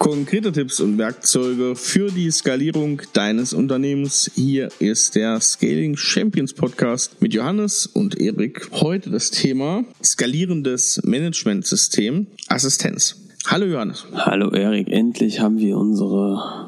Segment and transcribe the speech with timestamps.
[0.00, 4.30] Konkrete Tipps und Werkzeuge für die Skalierung deines Unternehmens.
[4.34, 8.70] Hier ist der Scaling Champions Podcast mit Johannes und Erik.
[8.72, 13.14] Heute das Thema skalierendes Managementsystem Assistenz.
[13.46, 14.06] Hallo Johannes.
[14.14, 16.59] Hallo Erik, endlich haben wir unsere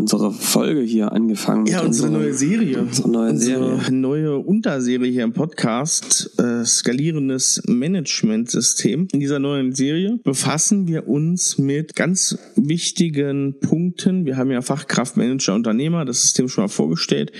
[0.00, 1.66] unsere Folge hier angefangen.
[1.66, 2.80] Ja, unsere, unsere neue Serie.
[2.80, 3.92] Unsere neue unsere Serie.
[3.92, 9.08] neue Unterserie hier im Podcast, äh, skalierendes Management-System.
[9.12, 14.24] In dieser neuen Serie befassen wir uns mit ganz wichtigen Punkten.
[14.24, 17.32] Wir haben ja Fachkraft, Manager, Unternehmer, das System schon mal vorgestellt.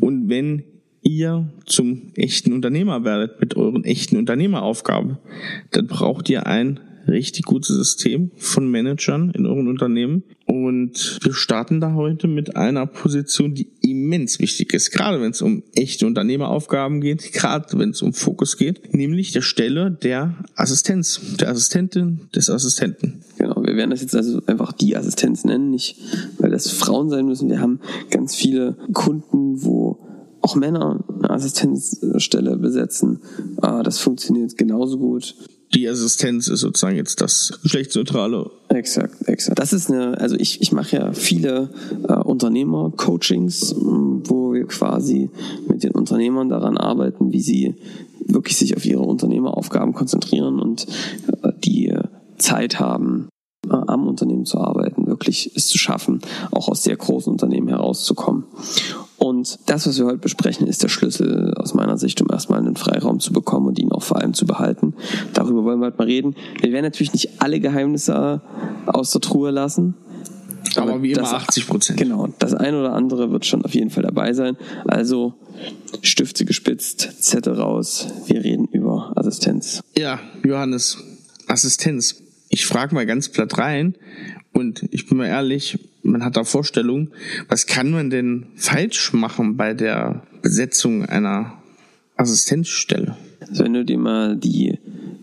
[0.00, 0.64] Und wenn
[1.02, 5.18] ihr zum echten Unternehmer werdet mit euren echten Unternehmeraufgaben,
[5.70, 10.24] dann braucht ihr ein richtig gutes System von Managern in euren Unternehmen.
[10.48, 15.42] Und wir starten da heute mit einer Position, die immens wichtig ist, gerade wenn es
[15.42, 21.20] um echte Unternehmeraufgaben geht, gerade wenn es um Fokus geht, nämlich der Stelle der Assistenz,
[21.38, 23.20] der Assistentin, des Assistenten.
[23.36, 25.96] Genau, wir werden das jetzt also einfach die Assistenz nennen, nicht
[26.38, 27.50] weil das Frauen sein müssen.
[27.50, 29.98] Wir haben ganz viele Kunden, wo
[30.40, 33.20] auch Männer eine Assistenzstelle besetzen.
[33.58, 35.34] Ah, das funktioniert genauso gut
[35.74, 38.50] die Assistenz ist sozusagen jetzt das Geschlechtsneutrale.
[38.68, 39.58] Exakt, exakt.
[39.58, 41.70] Das ist eine, also ich, ich mache ja viele
[42.08, 45.30] äh, Unternehmer-Coachings, wo wir quasi
[45.68, 47.76] mit den Unternehmern daran arbeiten, wie sie
[48.26, 50.86] wirklich sich auf ihre Unternehmeraufgaben konzentrieren und
[51.42, 51.94] äh, die
[52.36, 53.28] Zeit haben,
[53.66, 58.44] äh, am Unternehmen zu arbeiten, wirklich es zu schaffen, auch aus sehr großen Unternehmen herauszukommen.
[59.18, 62.76] Und das, was wir heute besprechen, ist der Schlüssel aus meiner Sicht, um erstmal einen
[62.76, 64.94] Freiraum zu bekommen und ihn auch vor allem zu behalten.
[65.34, 66.36] Darüber wollen wir heute mal reden.
[66.60, 68.40] Wir werden natürlich nicht alle Geheimnisse
[68.86, 69.94] aus der Truhe lassen.
[70.76, 71.98] Aber, aber wie immer 80 Prozent.
[71.98, 74.56] Genau, das eine oder andere wird schon auf jeden Fall dabei sein.
[74.86, 75.34] Also
[76.02, 78.06] Stifte gespitzt, Zettel raus.
[78.26, 79.82] Wir reden über Assistenz.
[79.96, 80.98] Ja, Johannes,
[81.48, 82.22] Assistenz.
[82.50, 83.96] Ich frage mal ganz platt rein
[84.52, 85.78] und ich bin mal ehrlich,
[86.10, 87.10] man hat da Vorstellungen,
[87.48, 91.54] was kann man denn falsch machen bei der Besetzung einer
[92.16, 93.16] Assistenzstelle?
[93.40, 94.78] Also wenn du dir mal die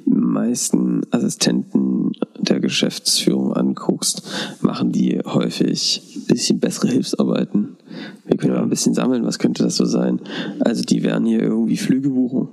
[0.06, 4.24] meisten Assistenten der Geschäftsführung anguckst,
[4.62, 7.78] machen die häufig ein bisschen bessere Hilfsarbeiten.
[8.26, 8.60] Wir können ja.
[8.60, 10.22] mal ein bisschen sammeln, was könnte das so sein?
[10.60, 12.50] Also die werden hier irgendwie Flüge buchen.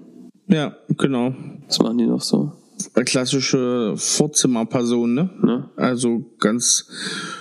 [0.49, 1.35] Ja, genau.
[1.67, 2.53] Was machen die noch so?
[2.95, 5.31] Klassische Vorzimmerperson, ne?
[5.43, 5.71] ne?
[5.77, 6.87] Also ganz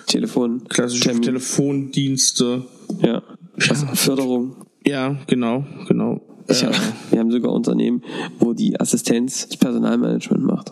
[0.07, 0.63] Telefon.
[0.67, 1.21] Klassische Termin.
[1.21, 2.65] Telefondienste.
[3.01, 3.21] Ja.
[3.57, 3.75] ja.
[3.93, 4.65] Förderung.
[4.85, 6.21] Ja, genau, genau.
[6.47, 6.71] Ich, äh,
[7.11, 8.03] wir haben sogar Unternehmen,
[8.39, 10.71] wo die Assistenz das Personalmanagement macht.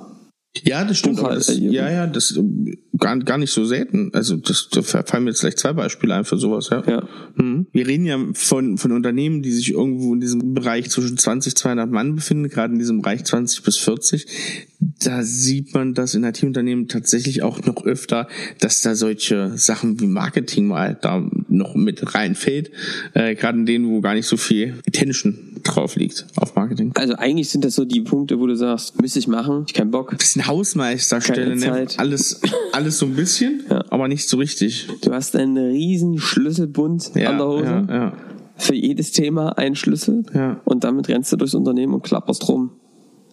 [0.64, 1.22] Ja, das stimmt.
[1.22, 4.10] Das, ja, ja, das ähm, gar, gar nicht so selten.
[4.14, 6.70] Also das, da fallen mir jetzt gleich zwei Beispiele ein für sowas.
[6.72, 6.84] Ja.
[6.88, 7.08] ja.
[7.36, 7.68] Mhm.
[7.72, 11.92] Wir reden ja von von Unternehmen, die sich irgendwo in diesem Bereich zwischen 20 200
[11.92, 14.26] Mann befinden, gerade in diesem Bereich 20 bis 40.
[14.80, 18.30] Da sieht man das in IT-Unternehmen tatsächlich auch noch öfter,
[18.60, 22.72] dass da solche Sachen wie Marketing mal da noch mit reinfällt.
[23.14, 26.94] Äh, gerade in denen, wo gar nicht so viel Attention drauf liegt auf Marketing.
[26.96, 29.92] Also eigentlich sind das so die Punkte, wo du sagst, müsste ich machen, ich keinen
[29.92, 30.18] Bock.
[30.18, 31.88] Bisschen Hausmeisterstelle, ne?
[31.98, 32.42] alles,
[32.72, 33.84] alles so ein bisschen, ja.
[33.90, 34.88] aber nicht so richtig.
[35.02, 37.66] Du hast einen riesen Schlüsselbund ja, an der Hose.
[37.66, 38.14] Ja, ja.
[38.56, 40.24] Für jedes Thema ein Schlüssel.
[40.34, 40.62] Ja.
[40.66, 42.72] Und damit rennst du durchs Unternehmen und klapperst rum.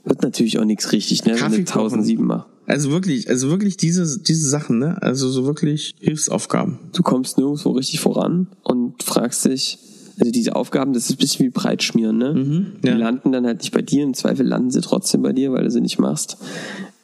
[0.06, 1.34] Wird natürlich auch nichts richtig, ne?
[1.34, 2.47] Kaffee wenn du 1007 machst.
[2.67, 5.00] Also wirklich, also wirklich diese, diese Sachen, ne?
[5.03, 6.78] Also so wirklich Hilfsaufgaben.
[6.94, 9.78] Du kommst nirgendwo richtig voran und fragst dich,
[10.19, 12.34] also diese Aufgaben, das ist ein bisschen wie Breitschmieren, ne?
[12.34, 12.93] Mhm, ja.
[12.95, 15.65] Die landen dann halt nicht bei dir, im Zweifel landen sie trotzdem bei dir, weil
[15.65, 16.39] du sie nicht machst.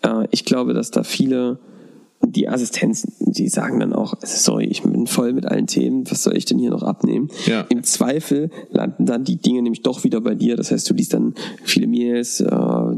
[0.02, 1.58] Äh, ich glaube, dass da viele
[2.24, 6.36] die Assistenzen, die sagen dann auch, sorry, ich bin voll mit allen Themen, was soll
[6.36, 7.28] ich denn hier noch abnehmen?
[7.46, 7.66] Ja.
[7.68, 10.56] Im Zweifel landen dann die Dinge nämlich doch wieder bei dir.
[10.56, 12.46] Das heißt, du liest dann viele Mails, äh,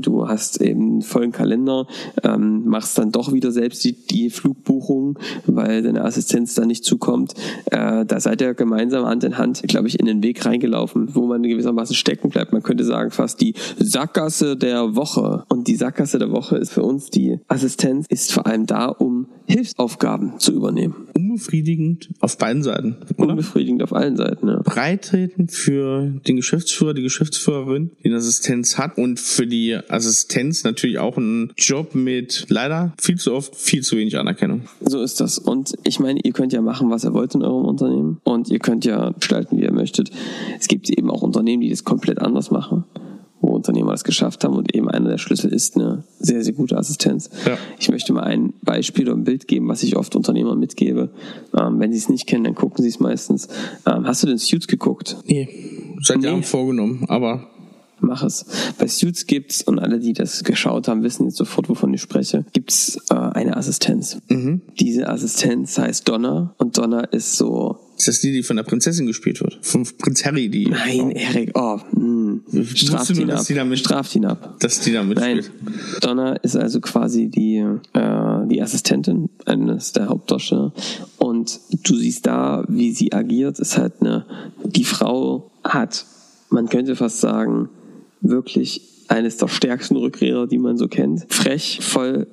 [0.03, 1.87] du hast eben vollen Kalender,
[2.23, 7.35] ähm, machst dann doch wieder selbst die, die Flugbuchung, weil deine Assistenz da nicht zukommt.
[7.67, 11.27] Äh, da seid ihr gemeinsam Hand in Hand, glaube ich, in den Weg reingelaufen, wo
[11.27, 12.53] man gewissermaßen stecken bleibt.
[12.53, 15.45] Man könnte sagen, fast die Sackgasse der Woche.
[15.49, 19.14] Und die Sackgasse der Woche ist für uns die Assistenz, ist vor allem da, um
[19.47, 21.09] Hilfsaufgaben zu übernehmen.
[21.15, 22.97] Unbefriedigend auf beiden Seiten.
[23.17, 23.31] Oder?
[23.31, 24.61] Unbefriedigend auf allen Seiten, ja.
[24.65, 30.99] Breitreten für den Geschäftsführer, die Geschäftsführerin, die eine Assistenz hat und für die Assistenz natürlich
[30.99, 34.63] auch ein Job mit leider viel zu oft viel zu wenig Anerkennung.
[34.81, 35.39] So ist das.
[35.39, 38.59] Und ich meine, ihr könnt ja machen, was ihr wollt in eurem Unternehmen und ihr
[38.59, 40.11] könnt ja gestalten, wie ihr möchtet.
[40.59, 42.85] Es gibt eben auch Unternehmen, die das komplett anders machen
[43.65, 47.31] Unternehmer das geschafft haben und eben einer der Schlüssel ist eine sehr, sehr gute Assistenz.
[47.47, 47.57] Ja.
[47.79, 51.11] Ich möchte mal ein Beispiel oder ein Bild geben, was ich oft Unternehmern mitgebe.
[51.59, 53.49] Ähm, wenn sie es nicht kennen, dann gucken sie es meistens.
[53.87, 55.17] Ähm, hast du den Suits geguckt?
[55.27, 55.49] Nee,
[56.03, 56.27] seit nee.
[56.27, 57.49] Jahren vorgenommen, aber
[58.01, 58.45] mach es.
[58.79, 62.45] Bei Suits gibt's, und alle, die das geschaut haben, wissen jetzt sofort, wovon ich spreche,
[62.53, 64.19] gibt's äh, eine Assistenz.
[64.29, 64.61] Mhm.
[64.79, 69.07] Diese Assistenz heißt Donna und Donna ist so Ist das die, die von der Prinzessin
[69.07, 69.59] gespielt wird?
[69.63, 70.67] Von Prinz Harry, die.
[70.67, 71.79] Nein, Erik, oh,
[72.65, 73.47] straft nur, ihn dass ab.
[73.47, 74.57] die da mit- Straft ihn ab.
[74.61, 75.51] Dass die da Nein, mitspielt.
[76.03, 77.57] Donna ist also quasi die,
[77.93, 80.73] äh, die Assistentin eines der Hauptdarsteller.
[81.19, 84.27] Und du siehst da, wie sie agiert, ist halt eine,
[84.65, 86.07] die Frau hat,
[86.51, 87.69] man könnte fast sagen,
[88.21, 91.27] wirklich eines der stärksten Rückkehrer, die man so kennt.
[91.29, 92.27] Frech, voll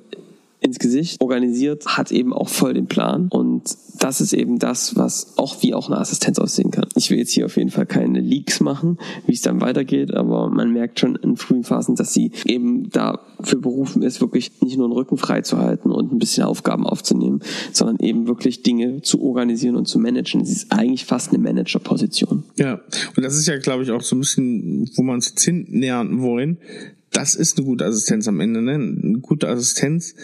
[0.62, 3.28] ins Gesicht, organisiert, hat eben auch voll den Plan.
[3.30, 6.88] Und das ist eben das, was auch wie auch eine Assistenz aussehen kann.
[6.96, 10.48] Ich will jetzt hier auf jeden Fall keine Leaks machen, wie es dann weitergeht, aber
[10.48, 14.88] man merkt schon in frühen Phasen, dass sie eben dafür berufen ist, wirklich nicht nur
[14.88, 17.40] den Rücken frei zu halten und ein bisschen Aufgaben aufzunehmen,
[17.72, 20.44] sondern eben wirklich Dinge zu organisieren und zu managen.
[20.44, 22.44] Sie ist eigentlich fast eine Managerposition.
[22.56, 22.80] Ja,
[23.16, 26.22] und das ist ja, glaube ich, auch so ein bisschen, wo wir uns jetzt hinnähern
[26.22, 26.58] wollen.
[27.12, 28.62] Das ist eine gute Assistenz am Ende.
[28.62, 28.74] Ne?
[28.74, 30.14] Eine gute Assistenz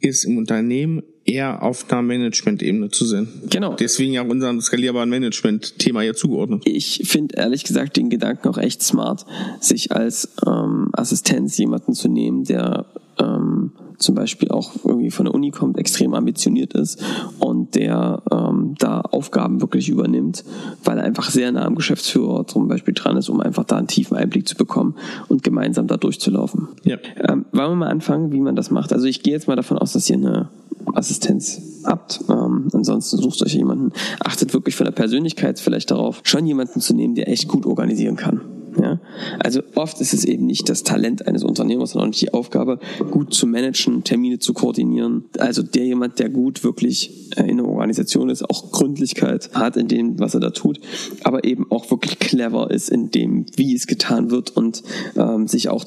[0.00, 3.28] ist im Unternehmen eher auf einer Management-Ebene zu sehen.
[3.50, 3.74] Genau.
[3.74, 6.62] Deswegen ja auch unserem skalierbaren Management-Thema hier zugeordnet.
[6.64, 9.26] ich finde ehrlich gesagt den Gedanken auch echt smart,
[9.60, 12.86] sich als ähm, Assistenz jemanden zu nehmen, der
[13.20, 13.47] ähm,
[13.98, 17.02] zum Beispiel auch irgendwie von der Uni kommt, extrem ambitioniert ist
[17.38, 20.44] und der ähm, da Aufgaben wirklich übernimmt,
[20.84, 23.88] weil er einfach sehr nah am Geschäftsführer zum Beispiel dran ist, um einfach da einen
[23.88, 24.94] tiefen Einblick zu bekommen
[25.28, 26.68] und gemeinsam da durchzulaufen.
[26.84, 26.96] Ja.
[27.16, 28.92] Ähm, wollen wir mal anfangen, wie man das macht?
[28.92, 30.48] Also ich gehe jetzt mal davon aus, dass ihr eine
[30.94, 32.20] Assistenz habt.
[32.28, 33.92] Ähm, ansonsten sucht euch jemanden.
[34.20, 38.16] Achtet wirklich von der Persönlichkeit vielleicht darauf, schon jemanden zu nehmen, der echt gut organisieren
[38.16, 38.40] kann.
[38.80, 39.00] Ja?
[39.38, 42.78] Also oft ist es eben nicht das Talent eines Unternehmers, sondern die Aufgabe,
[43.10, 45.24] gut zu managen, Termine zu koordinieren.
[45.38, 49.88] Also der jemand, der gut wirklich äh, in einer Organisation ist, auch Gründlichkeit hat in
[49.88, 50.80] dem, was er da tut,
[51.24, 54.82] aber eben auch wirklich clever ist in dem, wie es getan wird und
[55.16, 55.84] ähm, sich auch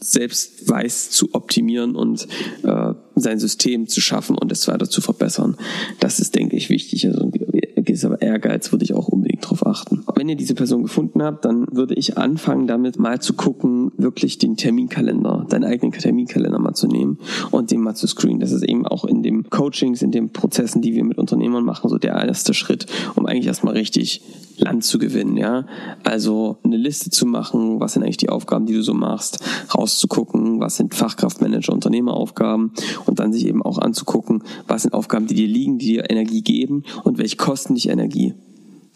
[0.00, 2.28] selbst weiß zu optimieren und
[2.62, 5.56] äh, sein System zu schaffen und es weiter zu verbessern.
[6.00, 7.06] Das ist, denke ich, wichtig.
[7.06, 7.32] Also ein
[7.76, 10.04] gewisser Ehrgeiz würde ich auch unbedingt darauf achten.
[10.18, 14.38] Wenn ihr diese Person gefunden habt, dann würde ich anfangen, damit mal zu gucken, wirklich
[14.38, 17.18] den Terminkalender, deinen eigenen Terminkalender mal zu nehmen
[17.50, 18.40] und den mal zu screenen.
[18.40, 21.90] Das ist eben auch in den Coachings, in den Prozessen, die wir mit Unternehmern machen,
[21.90, 24.22] so der erste Schritt, um eigentlich erstmal richtig
[24.56, 25.66] Land zu gewinnen, ja.
[26.02, 30.60] Also eine Liste zu machen, was sind eigentlich die Aufgaben, die du so machst, rauszugucken,
[30.60, 32.72] was sind Fachkraftmanager, Unternehmeraufgaben
[33.04, 36.40] und dann sich eben auch anzugucken, was sind Aufgaben, die dir liegen, die dir Energie
[36.40, 38.32] geben und welche kosten dich Energie.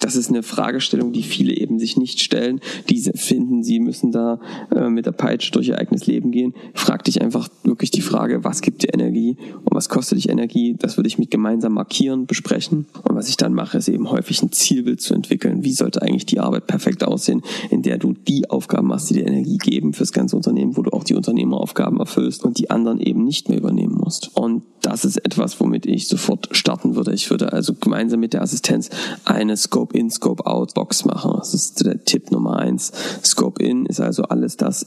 [0.01, 2.61] Das ist eine Fragestellung, die viele eben sich nicht stellen.
[2.89, 4.41] Diese finden, sie müssen da
[4.75, 6.55] äh, mit der Peitsche durch ihr eigenes Leben gehen.
[6.75, 10.75] Frag dich einfach wirklich die Frage, was gibt dir Energie und was kostet dich Energie?
[10.79, 12.87] Das würde ich mit gemeinsam markieren, besprechen.
[13.05, 15.65] Und was ich dann mache, ist eben häufig ein Zielbild zu entwickeln.
[15.65, 19.27] Wie sollte eigentlich die Arbeit perfekt aussehen, in der du die Aufgaben machst, die dir
[19.27, 23.25] Energie geben fürs ganze Unternehmen, wo du auch die Unternehmeraufgaben erfüllst und die anderen eben
[23.25, 24.35] nicht mehr übernehmen musst.
[24.35, 27.13] Und das ist etwas, womit ich sofort starten würde.
[27.13, 28.91] Ich würde also gemeinsam mit der Assistenz
[29.25, 31.33] eine Scope Scope-In, Scope-Out-Box machen.
[31.39, 32.93] Das ist der Tipp Nummer eins.
[33.25, 34.87] Scope-In ist also alles das,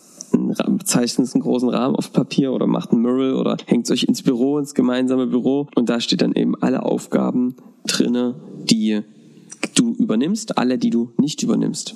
[0.85, 4.57] zeichnet einen großen Rahmen auf Papier oder macht ein Mural oder hängt euch ins Büro,
[4.59, 7.55] ins gemeinsame Büro und da steht dann eben alle Aufgaben
[7.85, 9.01] drinne, die
[9.75, 11.95] du übernimmst, alle, die du nicht übernimmst.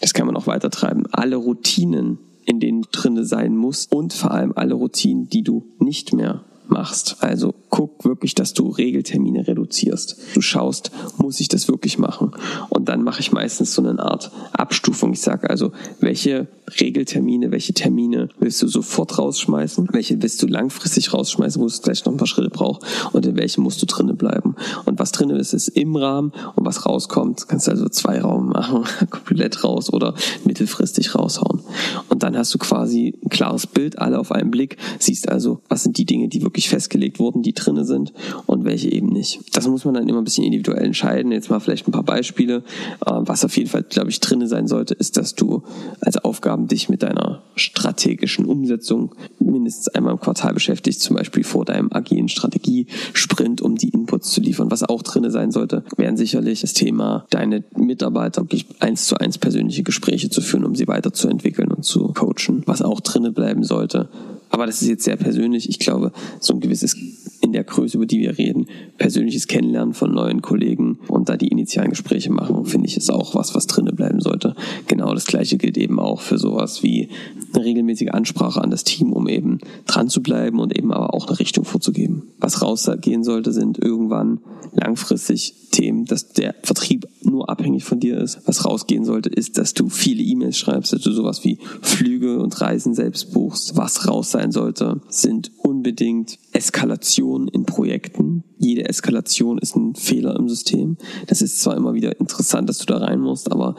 [0.00, 1.04] Das kann man auch weiter treiben.
[1.12, 5.64] Alle Routinen, in denen du drinne sein musst und vor allem alle Routinen, die du
[5.78, 7.18] nicht mehr machst.
[7.20, 10.16] Also guck wirklich, dass du Regeltermine reduzierst.
[10.34, 12.32] Du schaust, muss ich das wirklich machen?
[12.70, 15.12] Und dann mache ich meistens so eine Art Abstufung.
[15.12, 16.48] Ich sage also, welche
[16.80, 19.88] Regeltermine, welche Termine willst du sofort rausschmeißen?
[19.92, 22.82] Welche willst du langfristig rausschmeißen, wo es vielleicht noch ein paar Schritte braucht?
[23.12, 24.56] Und in welchen musst du drinnen bleiben?
[24.84, 28.48] Und was drinnen ist, ist im Rahmen und was rauskommt, kannst du also zwei Raum
[28.48, 30.14] machen, komplett raus oder
[30.44, 31.61] mittelfristig raushauen.
[32.08, 35.82] Und dann hast du quasi ein klares Bild, alle auf einen Blick, siehst also, was
[35.82, 38.12] sind die Dinge, die wirklich festgelegt wurden, die drinne sind
[38.46, 39.40] und welche eben nicht.
[39.54, 41.32] Das muss man dann immer ein bisschen individuell entscheiden.
[41.32, 42.64] Jetzt mal vielleicht ein paar Beispiele.
[43.00, 45.62] Was auf jeden Fall, glaube ich, drinne sein sollte, ist, dass du
[46.00, 51.64] als Aufgaben dich mit deiner strategischen Umsetzung mindestens einmal im Quartal beschäftigst, zum Beispiel vor
[51.64, 54.70] deinem agilen Strategie-Sprint, um die Inputs zu liefern.
[54.70, 59.38] Was auch drinne sein sollte, wären sicherlich das Thema, deine Mitarbeiter wirklich eins zu eins
[59.38, 62.62] persönliche Gespräche zu führen, um sie weiterzuentwickeln und zu coachen.
[62.66, 64.08] Was auch drinne bleiben sollte,
[64.52, 65.70] aber das ist jetzt sehr persönlich.
[65.70, 66.94] Ich glaube, so ein gewisses
[67.40, 68.66] in der Größe, über die wir reden,
[68.98, 73.34] persönliches Kennenlernen von neuen Kollegen und da die initialen Gespräche machen, finde ich, ist auch
[73.34, 74.54] was, was drinnen bleiben sollte.
[74.88, 77.08] Genau das Gleiche gilt eben auch für sowas wie
[77.54, 81.26] eine regelmäßige Ansprache an das Team, um eben dran zu bleiben und eben aber auch
[81.26, 82.21] eine Richtung vorzugeben.
[82.42, 84.40] Was rausgehen sollte, sind irgendwann
[84.72, 88.40] langfristig Themen, dass der Vertrieb nur abhängig von dir ist.
[88.46, 92.60] Was rausgehen sollte, ist, dass du viele E-Mails schreibst, dass du sowas wie Flüge und
[92.60, 93.76] Reisen selbst buchst.
[93.76, 98.42] Was raus sein sollte, sind unbedingt Eskalationen in Projekten.
[98.58, 100.96] Jede Eskalation ist ein Fehler im System.
[101.28, 103.76] Das ist zwar immer wieder interessant, dass du da rein musst, aber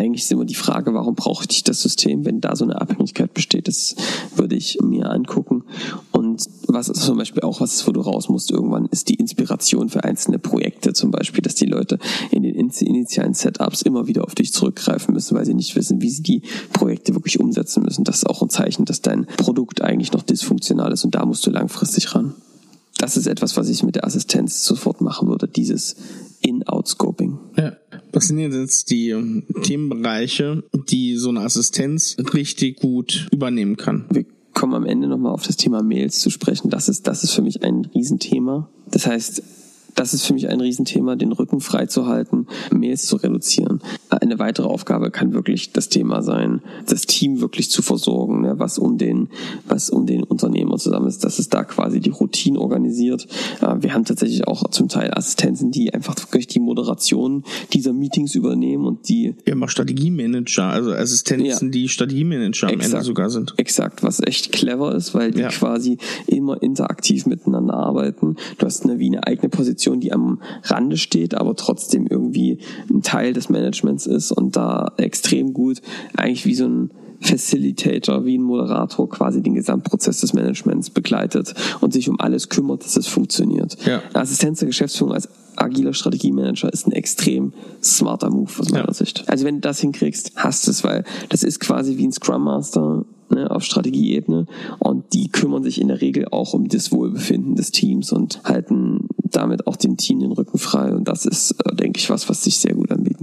[0.00, 3.34] eigentlich ist immer die Frage, warum brauche ich das System, wenn da so eine Abhängigkeit
[3.34, 3.68] besteht.
[3.68, 3.94] Das
[4.34, 5.64] würde ich mir angucken.
[6.10, 9.90] Und was ist zum Beispiel auch was, wo du raus musst irgendwann, ist die Inspiration
[9.90, 11.98] für einzelne Projekte zum Beispiel, dass die Leute
[12.30, 16.10] in den initialen Setups immer wieder auf dich zurückgreifen müssen, weil sie nicht wissen, wie
[16.10, 16.42] sie die
[16.72, 18.04] Projekte wirklich umsetzen müssen.
[18.04, 21.46] Das ist auch ein Zeichen, dass dein Produkt eigentlich noch dysfunktional ist und da musst
[21.46, 22.34] du langfristig ran.
[22.96, 25.96] Das ist etwas, was ich mit der Assistenz sofort machen würde, dieses
[26.40, 27.29] In-Out-Scoping.
[28.12, 34.06] Was sind jetzt die ähm, Themenbereiche, die so eine Assistenz richtig gut übernehmen kann?
[34.10, 36.70] Wir kommen am Ende nochmal auf das Thema Mails zu sprechen.
[36.70, 38.68] Das ist, das ist für mich ein Riesenthema.
[38.90, 39.42] Das heißt,
[39.94, 43.80] das ist für mich ein Riesenthema, den Rücken freizuhalten, Mails zu reduzieren.
[44.30, 48.78] Eine weitere Aufgabe kann wirklich das Thema sein, das Team wirklich zu versorgen, ne, was
[48.78, 49.28] um den,
[49.66, 53.26] was um den Unternehmer zusammen ist, dass es da quasi die Routine organisiert.
[53.60, 58.36] Äh, wir haben tatsächlich auch zum Teil Assistenzen, die einfach wirklich die Moderation dieser Meetings
[58.36, 59.34] übernehmen und die.
[59.44, 61.72] Wir haben auch Strategiemanager, also Assistenzen, ja.
[61.72, 63.54] die Strategiemanager am exakt, Ende sogar sind.
[63.56, 65.48] Exakt, was echt clever ist, weil die ja.
[65.48, 68.36] quasi immer interaktiv miteinander arbeiten.
[68.58, 72.58] Du hast eine, wie eine eigene Position, die am Rande steht, aber trotzdem irgendwie
[72.88, 75.80] ein Teil des Managements ist und da extrem gut
[76.16, 81.92] eigentlich wie so ein Facilitator, wie ein Moderator quasi den Gesamtprozess des Managements begleitet und
[81.92, 83.76] sich um alles kümmert, dass es funktioniert.
[83.84, 84.02] Ja.
[84.14, 88.94] Assistenz der Geschäftsführung als agiler Strategiemanager ist ein extrem smarter Move aus meiner ja.
[88.94, 89.28] Sicht.
[89.28, 92.44] Also wenn du das hinkriegst, hast du es, weil das ist quasi wie ein Scrum
[92.44, 94.46] Master ne, auf Strategieebene
[94.78, 99.08] und die kümmern sich in der Regel auch um das Wohlbefinden des Teams und halten
[99.24, 102.42] damit auch dem Team den Rücken frei und das ist, äh, denke ich, was, was
[102.42, 102.79] sich sehr gut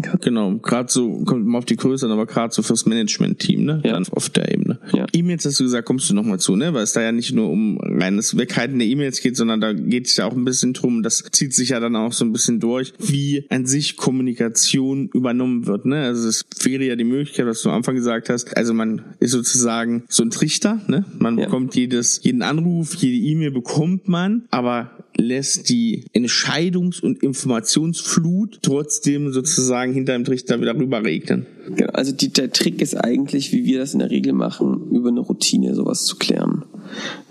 [0.08, 0.34] anbieten kann.
[0.34, 3.82] Genau, gerade so, kommt mal auf die Größe an, aber gerade so fürs Management-Team, ne?
[3.84, 3.94] Ja.
[3.94, 4.80] Dann auf der Ebene.
[4.94, 5.06] Ja.
[5.14, 6.74] E-Mails hast du gesagt, kommst du nochmal zu, ne?
[6.74, 10.08] Weil es da ja nicht nur um reines Weghalten der E-Mails geht, sondern da geht
[10.08, 12.60] es ja auch ein bisschen drum, das zieht sich ja dann auch so ein bisschen
[12.60, 16.04] durch, wie an sich Kommunikation übernommen wird, ne?
[16.04, 19.32] Also es wäre ja die Möglichkeit, was du am Anfang gesagt hast, also man ist
[19.32, 21.06] sozusagen so ein Trichter, ne?
[21.20, 21.46] Man ja.
[21.46, 29.32] bekommt jedes, jeden Anruf, jede E-Mail bekommt man, aber lässt die Entscheidungs- und Informationsflut trotzdem
[29.34, 31.46] sozusagen hinter dem Trichter wieder rüber regnen.
[31.76, 35.10] Genau, also die, der Trick ist eigentlich, wie wir das in der Regel machen, über
[35.10, 36.57] eine Routine sowas zu klären.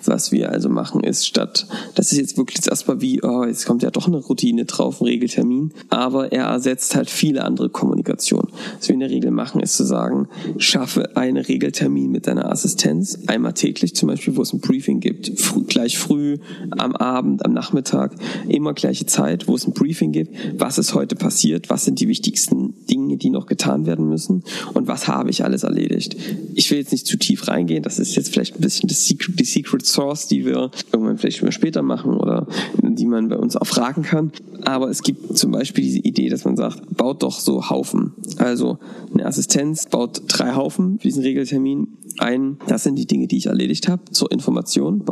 [0.05, 3.83] Was wir also machen ist, statt, das ist jetzt wirklich erstmal wie, oh, jetzt kommt
[3.83, 8.49] ja doch eine Routine drauf, ein Regeltermin, aber er ersetzt halt viele andere Kommunikation.
[8.79, 13.19] Was wir in der Regel machen, ist zu sagen, schaffe einen Regeltermin mit deiner Assistenz,
[13.27, 16.39] einmal täglich zum Beispiel, wo es ein Briefing gibt, früh, gleich früh,
[16.71, 18.15] am Abend, am Nachmittag,
[18.49, 22.09] immer gleiche Zeit, wo es ein Briefing gibt, was ist heute passiert, was sind die
[22.09, 26.17] wichtigsten Dinge, die noch getan werden müssen und was habe ich alles erledigt.
[26.55, 29.39] Ich will jetzt nicht zu tief reingehen, das ist jetzt vielleicht ein bisschen das Secret,
[29.39, 32.47] die Secret Source, die wir irgendwann vielleicht mal später machen oder
[32.83, 34.33] die man bei uns auch fragen kann.
[34.65, 38.15] Aber es gibt zum Beispiel diese Idee, dass man sagt, baut doch so Haufen.
[38.39, 38.79] Also
[39.13, 41.89] eine Assistenz baut drei Haufen für diesen Regeltermin
[42.19, 42.59] ein.
[42.67, 45.05] Das sind die Dinge, die ich erledigt habe zur Information.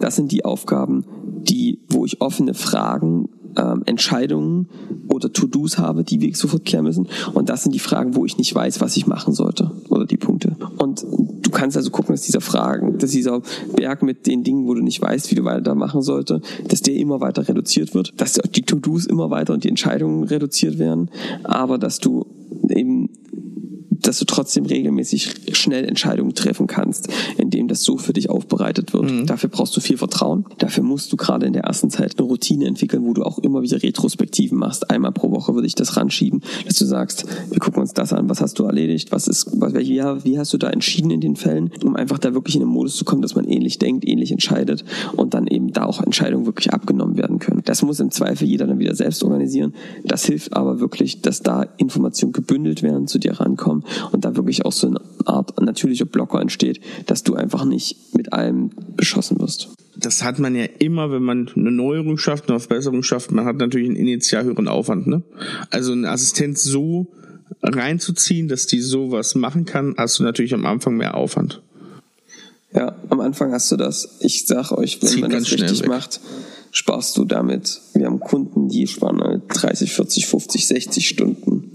[0.00, 1.04] Das sind die Aufgaben,
[1.42, 4.68] die, wo ich offene Fragen ähm, Entscheidungen
[5.22, 7.08] oder To-Dos habe, die wir sofort klären müssen.
[7.34, 10.16] Und das sind die Fragen, wo ich nicht weiß, was ich machen sollte oder die
[10.16, 10.56] Punkte.
[10.78, 13.42] Und du kannst also gucken, dass dieser Fragen, dass dieser
[13.74, 16.94] Berg mit den Dingen, wo du nicht weißt, wie du weiter machen sollte, dass der
[16.94, 21.10] immer weiter reduziert wird, dass die To-Dos immer weiter und die Entscheidungen reduziert werden,
[21.44, 22.26] aber dass du
[22.68, 23.08] eben
[24.02, 27.08] dass du trotzdem regelmäßig schnell Entscheidungen treffen kannst,
[27.52, 29.10] indem das so für dich aufbereitet wird.
[29.10, 29.26] Mhm.
[29.26, 30.46] Dafür brauchst du viel Vertrauen.
[30.58, 33.62] Dafür musst du gerade in der ersten Zeit eine Routine entwickeln, wo du auch immer
[33.62, 34.90] wieder Retrospektiven machst.
[34.90, 38.28] Einmal pro Woche würde ich das ranschieben, dass du sagst, wir gucken uns das an,
[38.28, 41.36] was hast du erledigt, was ist, was, wie, wie hast du da entschieden in den
[41.36, 44.32] Fällen, um einfach da wirklich in den Modus zu kommen, dass man ähnlich denkt, ähnlich
[44.32, 44.84] entscheidet
[45.16, 47.62] und dann eben da auch Entscheidungen wirklich abgenommen werden können.
[47.64, 49.74] Das muss im Zweifel jeder dann wieder selbst organisieren.
[50.04, 54.64] Das hilft aber wirklich, dass da Informationen gebündelt werden, zu dir rankommen und da wirklich
[54.64, 59.70] auch so eine Art natürlicher Blocker entsteht, dass du einfach nicht mit allem beschossen wirst.
[59.96, 63.56] Das hat man ja immer, wenn man eine Neuerung schafft, eine Verbesserung schafft, man hat
[63.56, 65.06] natürlich einen initial höheren Aufwand.
[65.06, 65.22] Ne?
[65.70, 67.08] Also eine Assistenz so
[67.62, 71.60] reinzuziehen, dass die sowas machen kann, hast du natürlich am Anfang mehr Aufwand.
[72.74, 74.16] Ja, am Anfang hast du das.
[74.20, 75.88] Ich sag euch, wenn Zieht man das richtig weg.
[75.88, 76.20] macht,
[76.70, 77.80] sparst du damit.
[77.92, 81.70] Wir haben Kunden, die sparen 30, 40, 50, 60 Stunden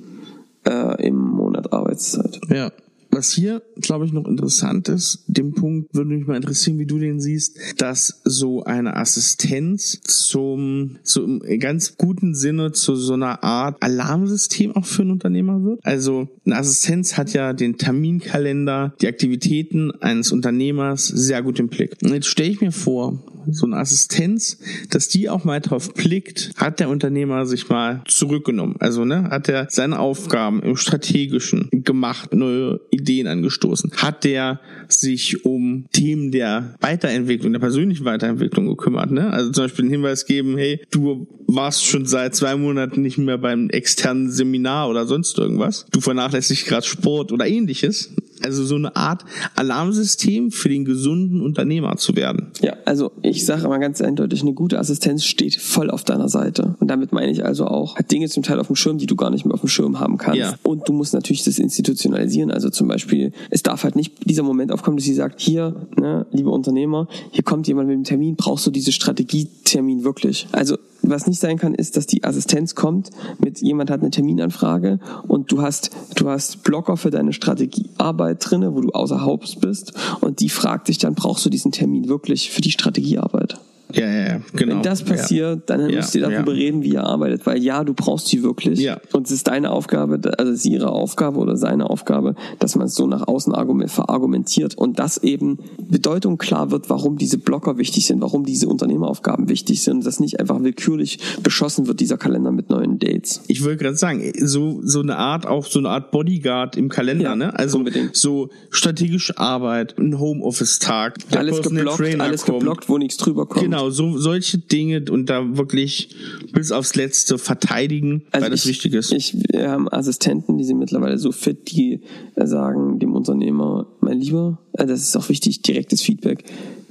[0.66, 2.40] äh, im Monat Arbeitszeit.
[2.50, 2.72] Ja.
[3.18, 7.00] Was hier, glaube ich, noch interessant ist, dem Punkt würde mich mal interessieren, wie du
[7.00, 13.44] den siehst, dass so eine Assistenz zum, so im ganz guten Sinne zu so einer
[13.44, 15.80] Art Alarmsystem auch für einen Unternehmer wird.
[15.84, 21.98] Also eine Assistenz hat ja den Terminkalender, die Aktivitäten eines Unternehmers sehr gut im Blick.
[22.04, 23.18] Und jetzt stelle ich mir vor,
[23.52, 24.58] so eine Assistenz,
[24.90, 28.76] dass die auch mal drauf blickt, hat der Unternehmer sich mal zurückgenommen.
[28.80, 33.92] Also ne, hat er seine Aufgaben im Strategischen gemacht, neue Ideen angestoßen?
[33.98, 39.12] Hat der sich um Themen der Weiterentwicklung, der persönlichen Weiterentwicklung gekümmert?
[39.12, 39.32] Ne?
[39.32, 43.38] Also zum Beispiel einen Hinweis geben, hey, du warst schon seit zwei Monaten nicht mehr
[43.38, 45.86] beim externen Seminar oder sonst irgendwas.
[45.92, 48.14] Du vernachlässigst gerade Sport oder ähnliches.
[48.48, 49.26] Also so eine Art
[49.56, 52.48] Alarmsystem für den gesunden Unternehmer zu werden.
[52.62, 56.78] Ja, also ich sage mal ganz eindeutig, eine gute Assistenz steht voll auf deiner Seite.
[56.80, 59.18] Und damit meine ich also auch, hat Dinge zum Teil auf dem Schirm, die du
[59.18, 60.40] gar nicht mehr auf dem Schirm haben kannst.
[60.40, 60.54] Ja.
[60.64, 62.50] Und du musst natürlich das institutionalisieren.
[62.50, 66.26] Also zum Beispiel, es darf halt nicht dieser Moment aufkommen, dass sie sagt, hier, ne,
[66.32, 70.48] liebe Unternehmer, hier kommt jemand mit dem Termin, brauchst du diese Strategietermin wirklich?
[70.54, 70.78] Also
[71.10, 75.52] was nicht sein kann, ist, dass die Assistenz kommt mit jemand hat eine Terminanfrage und
[75.52, 80.40] du hast du hast Blocker für deine Strategiearbeit drinne, wo du außer Haus bist und
[80.40, 83.60] die fragt dich dann brauchst du diesen Termin wirklich für die Strategiearbeit?
[83.94, 84.76] Ja, ja, ja, genau.
[84.76, 85.78] Wenn das passiert, ja.
[85.78, 88.80] dann müsst ihr darüber reden, wie ihr arbeitet, weil ja, du brauchst sie wirklich.
[88.80, 89.00] Ja.
[89.14, 92.88] Und es ist deine Aufgabe, also es ist ihre Aufgabe oder seine Aufgabe, dass man
[92.88, 93.54] es so nach außen
[93.88, 99.50] verargumentiert und dass eben Bedeutung klar wird, warum diese Blocker wichtig sind, warum diese Unternehmeraufgaben
[99.50, 103.42] wichtig sind, dass nicht einfach willkürlich beschossen wird, dieser Kalender mit neuen Dates.
[103.48, 107.36] Ich wollte gerade sagen, so, so eine Art, auch so eine Art Bodyguard im Kalender,
[107.36, 107.58] ne?
[107.58, 108.16] Also unbedingt.
[108.16, 112.60] so strategische Arbeit, ein Homeoffice-Tag, alles geblockt, alles kommt.
[112.60, 113.64] geblockt, wo nichts drüber kommt.
[113.64, 116.16] Genau, so solche Dinge und da wirklich
[116.54, 119.12] bis aufs Letzte verteidigen, also weil das ich, wichtig ist.
[119.14, 122.02] Ich, wir haben Assistenten, die sind mittlerweile so fit, die
[122.36, 126.44] sagen dem Unternehmer, mein Lieber, äh, das ist auch wichtig, direktes Feedback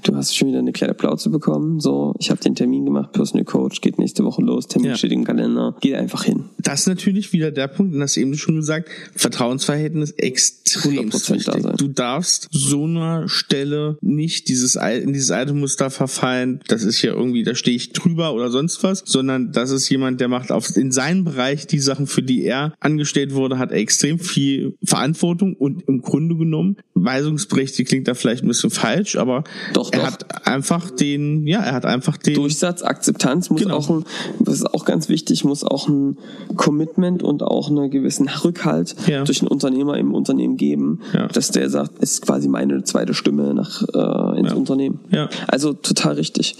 [0.02, 1.80] du hast schon wieder eine kleine Plauze bekommen.
[1.80, 4.96] So, ich habe den Termin gemacht, Personal Coach, geht nächste Woche los, Termin ja.
[4.96, 6.44] steht im Kalender, geh einfach hin.
[6.58, 11.44] Das ist natürlich wieder der Punkt, und das eben schon gesagt, Vertrauensverhältnis extrem wichtig.
[11.44, 17.02] Da du darfst so einer Stelle nicht dieses in dieses alte Muster verfallen, das ist
[17.02, 20.52] ja irgendwie, da stehe ich drüber oder sonst was, sondern das ist jemand, der macht
[20.52, 25.54] auf, in seinem Bereich die Sachen, für die er angestellt wurde, hat extrem viel Verantwortung
[25.54, 30.46] und im Grunde genommen, weisungsberechtigt klingt da vielleicht ein bisschen falsch, aber doch, er hat
[30.46, 33.76] einfach den, ja, er hat einfach den Durchsatz, Akzeptanz muss genau.
[33.76, 34.04] auch ein,
[34.40, 36.18] das ist auch ganz wichtig, muss auch ein
[36.56, 39.24] Commitment und auch einen gewissen Rückhalt ja.
[39.24, 41.28] durch einen Unternehmer im Unternehmen geben, ja.
[41.28, 44.56] dass der sagt, ist quasi meine zweite Stimme nach äh, ins ja.
[44.56, 45.00] Unternehmen.
[45.10, 45.28] Ja.
[45.48, 46.56] Also total richtig.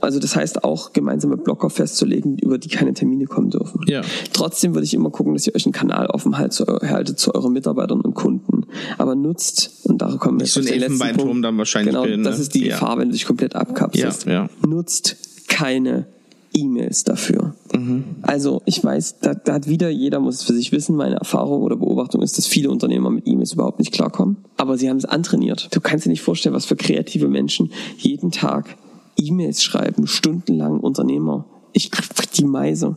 [0.00, 3.80] Also das heißt auch gemeinsame Blocker festzulegen, über die keine Termine kommen dürfen.
[3.86, 4.02] Ja.
[4.32, 7.34] Trotzdem würde ich immer gucken, dass ihr euch einen Kanal offen haltet zu, haltet zu
[7.34, 8.66] euren Mitarbeitern und Kunden.
[8.96, 11.94] Aber nutzt und da kommen wir so ein Elfenbeinturm dann wahrscheinlich.
[11.94, 12.74] Genau, bilden, das ist die ja.
[12.74, 14.26] Gefahr, wenn du dich komplett abkapselst.
[14.26, 14.50] Ja, ja.
[14.66, 15.16] Nutzt
[15.48, 16.06] keine
[16.54, 17.54] E-Mails dafür.
[17.74, 18.04] Mhm.
[18.22, 20.96] Also ich weiß, da, da hat wieder jeder muss es für sich wissen.
[20.96, 24.38] Meine Erfahrung oder Beobachtung ist, dass viele Unternehmer mit E-Mails überhaupt nicht klarkommen.
[24.56, 25.68] Aber sie haben es antrainiert.
[25.72, 28.76] Du kannst dir nicht vorstellen, was für kreative Menschen jeden Tag
[29.16, 31.44] E-Mails schreiben, stundenlang Unternehmer.
[31.72, 32.96] Ich krieg die Meise.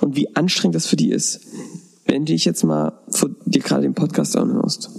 [0.00, 1.40] Und wie anstrengend das für die ist.
[2.04, 4.90] Wenn du dich jetzt mal vor dir gerade den Podcast anhörst,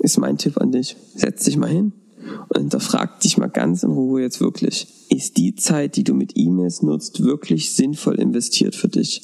[0.00, 0.96] ist mein Tipp an dich.
[1.14, 1.92] Setz dich mal hin
[2.48, 4.86] und hinterfrag dich mal ganz in Ruhe jetzt wirklich.
[5.08, 9.22] Ist die Zeit, die du mit E-Mails nutzt, wirklich sinnvoll investiert für dich?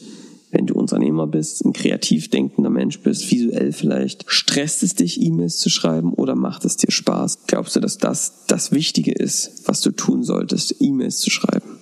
[0.51, 5.59] Wenn du Unternehmer bist, ein kreativ denkender Mensch bist, visuell vielleicht, stresst es dich, E-Mails
[5.59, 7.41] zu schreiben oder macht es dir Spaß?
[7.49, 11.81] Glaubst du, dass das das Wichtige ist, was du tun solltest, E-Mails zu schreiben?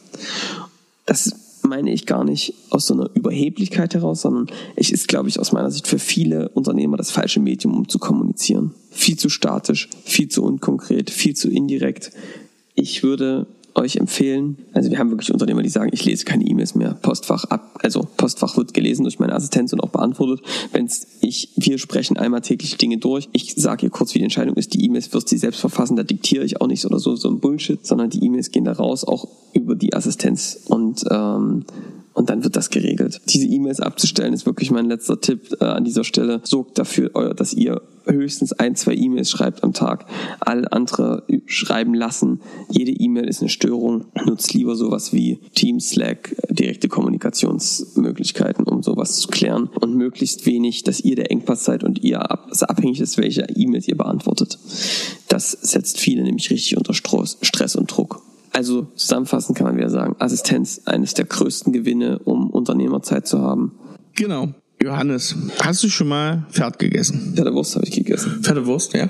[1.05, 1.35] Das
[1.73, 5.53] meine ich gar nicht aus so einer Überheblichkeit heraus, sondern es ist, glaube ich, aus
[5.53, 8.75] meiner Sicht für viele Unternehmer das falsche Medium, um zu kommunizieren.
[8.91, 12.11] Viel zu statisch, viel zu unkonkret, viel zu indirekt.
[12.75, 14.59] Ich würde euch empfehlen.
[14.73, 16.95] Also wir haben wirklich Unternehmer, die sagen, ich lese keine E-Mails mehr.
[16.95, 20.45] Postfach ab, also Postfach wird gelesen durch meine Assistenz und auch beantwortet.
[20.73, 20.89] Wenn
[21.21, 23.29] ich, wir sprechen einmal täglich Dinge durch.
[23.33, 24.75] Ich sage ihr kurz, wie die Entscheidung ist.
[24.75, 27.41] Die E-Mails wirst sie selbst verfassen, da diktiere ich auch nichts oder so, so ein
[27.41, 31.65] Bullshit, sondern die E-Mails gehen da raus, auch über die Assistenz und ähm,
[32.15, 33.23] und dann wird das geregelt.
[33.29, 36.41] Diese E-Mails abzustellen ist wirklich mein letzter Tipp äh, an dieser Stelle.
[36.45, 40.07] Sorgt dafür, dass ihr höchstens ein, zwei E-Mails schreibt am Tag.
[40.41, 42.41] All andere schreiben lassen.
[42.71, 44.07] Jede E-Mail ist eine Störung.
[44.25, 49.69] Nutzt lieber sowas wie Teams, Slack, direkte Kommunikationsmöglichkeiten, um sowas zu klären.
[49.81, 53.97] Und möglichst wenig, dass ihr der Engpass seid und ihr abhängig ist, welche E-Mails ihr
[53.97, 54.59] beantwortet.
[55.29, 58.23] Das setzt viele nämlich richtig unter Stress und Druck.
[58.53, 63.73] Also zusammenfassend kann man wieder sagen, Assistenz eines der größten Gewinne, um Unternehmerzeit zu haben.
[64.15, 64.49] Genau.
[64.83, 67.35] Johannes, hast du schon mal Pferd gegessen?
[67.37, 68.41] Pferdewurst habe ich gegessen.
[68.43, 69.09] Pferdewurst, ja?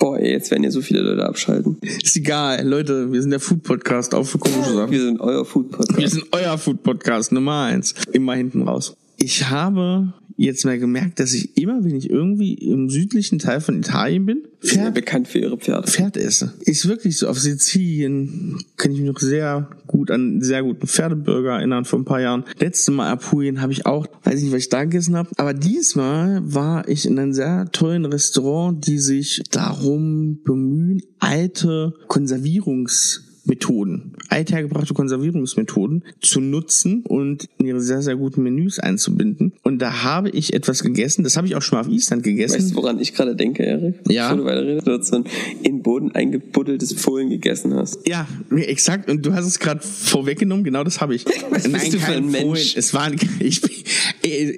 [0.00, 1.76] Boah, ey, jetzt werden hier so viele Leute abschalten.
[1.80, 4.90] Ist egal, Leute, wir sind der Food-Podcast, auch für komische Sachen.
[4.90, 5.96] Wir sind euer Food-Podcast.
[5.96, 7.94] Wir sind euer Food-Podcast Nummer eins.
[8.12, 8.96] Immer hinten raus.
[9.16, 13.78] Ich habe jetzt mal gemerkt, dass ich immer, wenn ich irgendwie im südlichen Teil von
[13.78, 15.90] Italien bin, sind ja Pferd, bekannt für ihre Pferde.
[15.90, 16.54] Pferd esse.
[16.60, 17.28] Ist wirklich so.
[17.28, 21.98] Auf Sizilien kann ich mich noch sehr gut an einen sehr guten Pferdeburger erinnern vor
[22.00, 22.44] ein paar Jahren.
[22.58, 25.30] Letztes Mal Apulien habe ich auch, weiß nicht, was ich da gegessen habe.
[25.36, 33.28] Aber diesmal war ich in einem sehr tollen Restaurant, die sich darum bemühen, alte Konservierungs
[33.44, 39.52] Methoden, althergebrachte Konservierungsmethoden zu nutzen und in ihre sehr, sehr guten Menüs einzubinden.
[39.72, 42.56] Und da habe ich etwas gegessen, das habe ich auch schon mal auf Island gegessen.
[42.56, 43.94] Weißt du, woran ich gerade denke, Erik?
[44.06, 44.28] Ja.
[44.28, 45.24] Bevor du weiter redest, du so ein
[45.62, 48.06] in den Boden eingebuddeltes Fohlen gegessen hast.
[48.06, 49.08] Ja, exakt.
[49.08, 50.62] Und du hast es gerade vorweggenommen.
[50.62, 51.24] Genau das habe ich.
[51.50, 52.48] Was bist du für ein Fohlen.
[52.48, 52.76] Mensch?
[52.76, 53.62] Es waren, ich,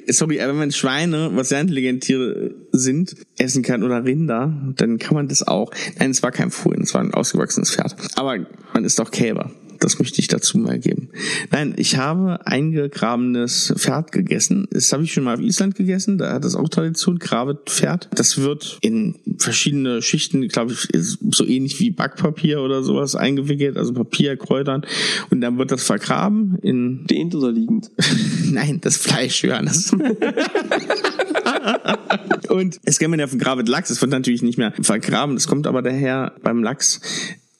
[0.08, 5.14] sorry, aber wenn Schweine, was sehr intelligente Tiere sind, essen kann oder Rinder, dann kann
[5.14, 5.70] man das auch.
[6.00, 7.94] Nein, es war kein Fohlen, es war ein ausgewachsenes Pferd.
[8.16, 8.36] Aber
[8.72, 9.52] man ist doch Kälber.
[9.84, 11.10] Das möchte ich dazu mal geben.
[11.50, 14.66] Nein, ich habe eingegrabenes Pferd gegessen.
[14.70, 16.16] Das habe ich schon mal auf Island gegessen.
[16.16, 18.08] Da hat es auch Tradition, Grabepferd.
[18.14, 20.88] Das wird in verschiedene Schichten, glaube ich,
[21.32, 24.86] so ähnlich wie Backpapier oder sowas eingewickelt, also Papier, Kräutern.
[25.28, 27.90] Und dann wird das vergraben in, Stehend oder liegend?
[28.50, 29.92] nein, das Fleisch, Johannes.
[32.48, 35.46] Und es kennt man ja von Gravet Lachs, es wird natürlich nicht mehr vergraben, das
[35.46, 37.00] kommt aber daher beim Lachs.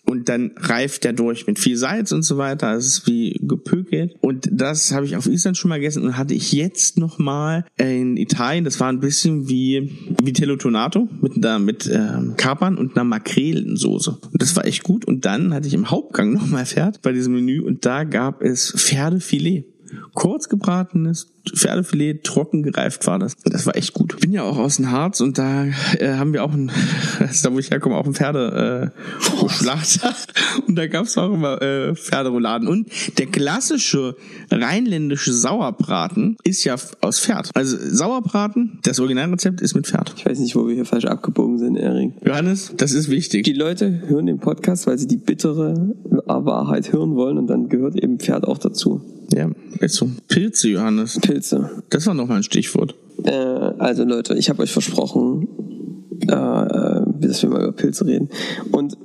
[0.06, 2.74] Und dann reift der durch mit viel Salz und so weiter.
[2.74, 4.14] Es ist wie gepökelt.
[4.20, 7.64] Und das habe ich auf Island schon mal gegessen und hatte ich jetzt noch mal
[7.76, 8.64] in Italien.
[8.64, 9.90] Das war ein bisschen wie
[10.22, 14.18] Vitello Tonato mit einer, mit ähm, Kapern und einer Makrelensoße.
[14.32, 15.04] Und das war echt gut.
[15.06, 18.42] Und dann hatte ich im Hauptgang noch mal Pferd bei diesem Menü und da gab
[18.42, 19.73] es Pferdefilet.
[20.14, 23.36] Kurz gebratenes Pferdefilet, trocken gereift war das.
[23.44, 24.18] Das war echt gut.
[24.20, 25.66] Bin ja auch aus dem Harz und da
[25.98, 26.70] äh, haben wir auch ein,
[27.18, 30.14] das ist da wo ich herkomme, auch ein Pferde äh, Schlachter.
[30.66, 32.68] Und da gab's auch immer äh, Pferderouladen.
[32.68, 34.16] Und der klassische
[34.50, 37.50] rheinländische Sauerbraten ist ja aus Pferd.
[37.54, 40.14] Also Sauerbraten, das Originalrezept ist mit Pferd.
[40.16, 42.12] Ich weiß nicht, wo wir hier falsch abgebogen sind, Erik.
[42.24, 43.44] Johannes, das ist wichtig.
[43.44, 45.94] Die Leute hören den Podcast, weil sie die bittere
[46.26, 49.02] Wahrheit hören wollen und dann gehört eben Pferd auch dazu.
[49.32, 50.10] Ja, ist so.
[50.28, 51.18] Pilze, Johannes.
[51.20, 51.82] Pilze.
[51.90, 52.94] Das war noch mal ein Stichwort.
[53.24, 55.48] Äh, also Leute, ich habe euch versprochen,
[56.28, 58.28] äh, äh, dass wir mal über Pilze reden.
[58.72, 58.96] Und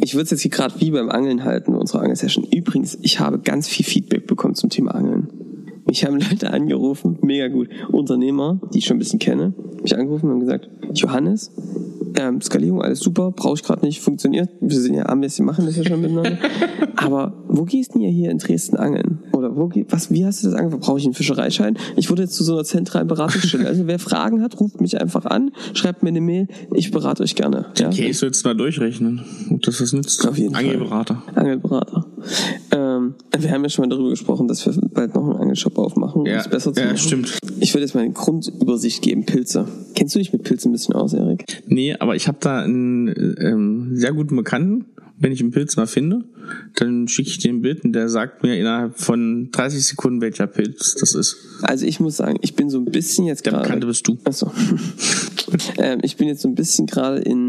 [0.00, 2.44] ich würde es jetzt hier gerade wie beim Angeln halten, unsere Angelsession.
[2.44, 5.28] Übrigens, ich habe ganz viel Feedback bekommen zum Thema Angeln.
[5.86, 7.68] Mich haben Leute angerufen, mega gut.
[7.90, 11.50] Unternehmer, die ich schon ein bisschen kenne, mich angerufen und haben gesagt, Johannes,
[12.18, 14.50] ähm, Skalierung, alles super, brauche ich gerade nicht, funktioniert.
[14.60, 16.38] Wir sind ja Amis, wir machen das ja schon miteinander.
[16.96, 19.17] Aber wo gehst denn ihr hier in Dresden angeln?
[19.58, 20.80] Wo was, wie hast du das angefangen?
[20.82, 21.76] Brauche ich einen Fischereischein?
[21.96, 23.66] Ich wurde jetzt zu so einer zentralen Beratungsstelle.
[23.66, 27.34] Also wer Fragen hat, ruft mich einfach an, schreibt mir eine Mail, ich berate euch
[27.34, 27.66] gerne.
[27.78, 27.88] Ja?
[27.88, 30.26] Okay, ich soll jetzt mal durchrechnen, ob das was nützt.
[30.26, 30.64] Auf jeden Fall.
[30.64, 31.22] Angelberater.
[31.34, 32.06] Angelberater.
[32.72, 36.22] Ähm, wir haben ja schon mal darüber gesprochen, dass wir bald noch einen Angelshop aufmachen,
[36.22, 36.98] um Ja, es besser zu ja, machen.
[36.98, 37.38] stimmt.
[37.60, 39.66] Ich würde jetzt mal eine Grundübersicht geben, Pilze.
[39.94, 41.44] Kennst du dich mit Pilzen ein bisschen aus, Erik?
[41.66, 43.08] Nee, aber ich habe da einen
[43.40, 44.86] ähm, sehr guten Bekannten.
[45.20, 46.24] Wenn ich einen Pilz mal finde,
[46.76, 50.46] dann schicke ich dir ein Bild und der sagt mir innerhalb von 30 Sekunden, welcher
[50.46, 51.36] Pilz das ist.
[51.62, 53.64] Also ich muss sagen, ich bin so ein bisschen jetzt Der gerade...
[53.64, 54.18] Bekannte bist du.
[54.24, 54.52] Achso.
[55.78, 57.47] ähm, ich bin jetzt so ein bisschen gerade in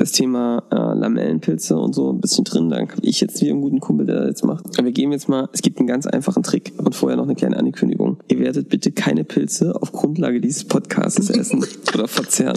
[0.00, 2.70] das Thema äh, Lamellenpilze und so ein bisschen drin.
[2.70, 4.64] Dann kann ich jetzt wie einen guten Kumpel, der das jetzt macht.
[4.78, 7.34] Aber wir gehen jetzt mal, es gibt einen ganz einfachen Trick und vorher noch eine
[7.34, 8.18] kleine Ankündigung.
[8.28, 12.56] Ihr werdet bitte keine Pilze auf Grundlage dieses Podcasts essen oder verzehren.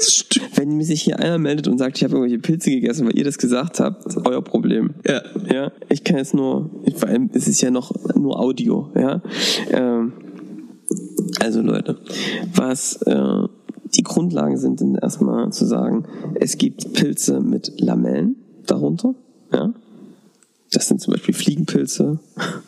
[0.56, 3.26] Wenn mir sich hier einer meldet und sagt, ich habe irgendwelche Pilze gegessen, weil ihr
[3.26, 4.94] das gesagt habt, ist euer Problem.
[5.06, 5.22] Ja.
[5.52, 9.22] Ja, ich kann jetzt nur, vor allem, es ist ja noch nur Audio, ja.
[9.70, 10.14] Ähm,
[11.40, 11.98] also Leute,
[12.54, 13.48] was äh,
[13.96, 19.16] die Grundlagen sind, sind erstmal zu sagen, es gibt Pilze mit Lamellen darunter,
[19.52, 19.74] ja.
[20.72, 22.20] Das sind zum Beispiel Fliegenpilze,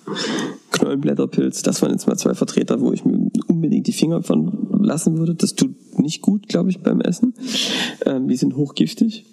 [0.72, 1.64] Knollenblätterpilz.
[1.64, 5.34] Das waren jetzt mal zwei Vertreter, wo ich mir unbedingt die Finger von lassen würde.
[5.34, 7.34] Das tut nicht gut, glaube ich, beim Essen.
[8.06, 9.26] Ähm, die sind hochgiftig.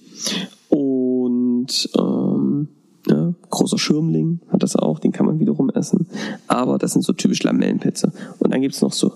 [0.71, 2.69] Und ähm,
[3.09, 6.07] ja, großer Schirmling hat das auch, den kann man wiederum essen.
[6.47, 8.11] Aber das sind so typisch Lamellenpilze.
[8.39, 9.13] Und dann gibt's noch so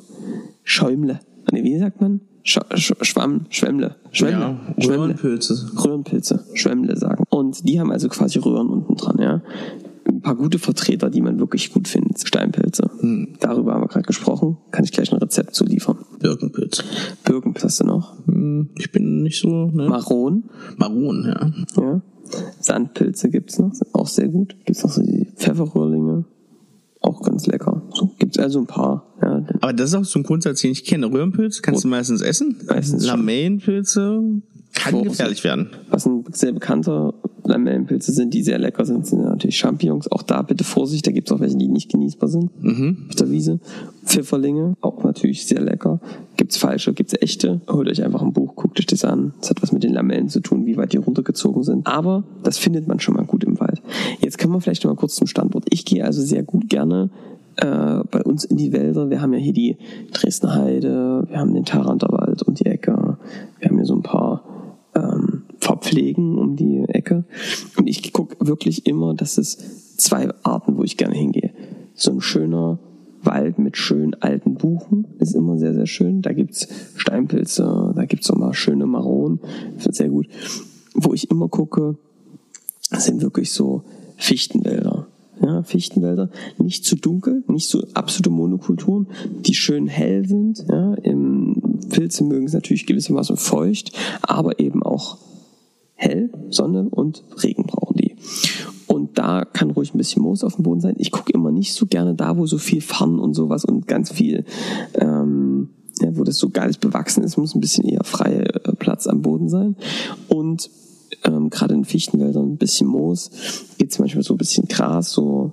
[0.65, 1.21] Schäumle.
[1.51, 2.21] Nee, wie sagt man?
[2.47, 3.97] Sch Sch Schwamm, Schwemmle.
[4.13, 4.41] Schwemmle.
[4.41, 4.99] Ja, Schwemmle.
[4.99, 5.71] Röhrenpilze.
[5.85, 7.25] Röhrenpilze, Schwemmle sagen.
[7.29, 9.43] Und die haben also quasi Röhren unten dran, ja.
[10.09, 12.21] Ein paar gute Vertreter, die man wirklich gut findet.
[12.27, 12.89] Steinpilze.
[13.41, 14.57] Darüber haben wir gerade gesprochen.
[14.71, 15.99] Kann ich gleich ein Rezept zu liefern.
[16.21, 16.85] Birkenpilz.
[17.25, 18.15] Birkenpilz hast du noch.
[18.27, 19.89] Hm, Ich bin nicht so, ne?
[19.89, 20.45] Maron,
[20.77, 21.83] Maron, ja.
[21.83, 22.01] ja.
[22.61, 24.57] Sandpilze gibt's noch, sind auch sehr gut.
[24.65, 26.25] Gibt's noch so die Pfefferröhrlinge.
[27.01, 27.83] Auch ganz lecker.
[27.93, 29.07] So, Also ein paar.
[29.23, 29.45] Ja.
[29.61, 31.11] Aber das ist auch so ein Grundsatz, den ich kenne.
[31.11, 32.57] Röhrenpilze kannst du meistens essen.
[32.69, 33.05] Meistens.
[33.05, 34.23] Lamellenpilze
[34.75, 35.13] kann Vorsicht.
[35.13, 35.71] gefährlich werden.
[35.91, 40.11] Was ein sehr bekannter Lamellenpilze sind, die sehr lecker sind, sind natürlich Champignons.
[40.11, 42.51] Auch da bitte Vorsicht, da gibt es auch welche, die nicht genießbar sind
[43.09, 43.61] auf der Wiese.
[44.05, 46.01] Pfifferlinge, auch natürlich sehr lecker.
[46.37, 47.61] Gibt's falsche, gibt's echte.
[47.69, 49.33] Holt euch einfach ein Buch, guckt euch das an.
[49.41, 51.87] Das hat was mit den Lamellen zu tun, wie weit die runtergezogen sind.
[51.87, 53.81] Aber das findet man schon mal gut im Wald.
[54.21, 55.65] Jetzt kommen wir vielleicht noch mal kurz zum Standort.
[55.71, 57.11] Ich gehe also sehr gut gerne
[57.57, 59.11] äh, bei uns in die Wälder.
[59.11, 59.77] Wir haben ja hier die
[60.13, 63.19] Dresdner Heide, wir haben den Taranterwald um die Ecke,
[63.59, 64.45] wir haben hier so ein paar
[64.95, 67.25] ähm, Verpflegen um die Ecke.
[67.77, 71.53] Und ich gucke wirklich immer, dass es zwei Arten, wo ich gerne hingehe.
[71.95, 72.79] So ein schöner
[73.23, 76.23] Wald mit schönen alten Buchen ist immer sehr, sehr schön.
[76.23, 79.41] Da gibt's Steinpilze, da gibt's auch mal schöne Maronen.
[79.79, 80.29] Wird sehr gut.
[80.95, 81.97] Wo ich immer gucke,
[82.91, 83.83] sind wirklich so
[84.17, 84.96] Fichtenwälder.
[85.47, 89.07] Ja, Fichtenwälder, nicht zu dunkel, nicht so absolute Monokulturen,
[89.47, 90.65] die schön hell sind.
[90.69, 90.97] Ja,
[91.89, 95.19] Pilze mögen es natürlich gewissermaßen feucht, aber eben auch
[95.95, 98.17] hell, Sonne und Regen brauchen die.
[98.87, 100.97] Und da kann ruhig ein bisschen Moos auf dem Boden sein.
[100.99, 104.11] Ich gucke immer nicht so gerne da, wo so viel Farn und sowas und ganz
[104.11, 104.45] viel,
[104.95, 109.07] ähm, ja, wo das so geiles bewachsen ist, muss ein bisschen eher freier äh, Platz
[109.07, 109.77] am Boden sein.
[110.29, 110.71] Und
[111.25, 113.31] ähm, gerade in Fichtenwäldern ein bisschen Moos,
[113.87, 115.53] gibt es manchmal so ein bisschen Gras, so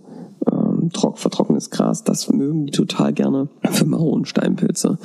[0.51, 3.47] ähm, trock, vertrockenes Gras, das mögen die total gerne.
[3.69, 4.97] Für Maronen, Steinpilze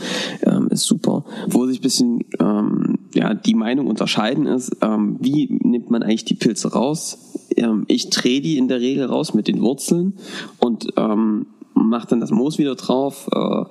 [0.45, 1.27] ähm, ist super.
[1.47, 6.25] Wo sich ein bisschen ähm, ja, die Meinung unterscheiden ist, ähm, wie nimmt man eigentlich
[6.25, 7.19] die Pilze raus?
[7.55, 10.15] Ähm, ich drehe die in der Regel raus mit den Wurzeln
[10.59, 13.29] und ähm, mache dann das Moos wieder drauf.
[13.31, 13.65] Äh,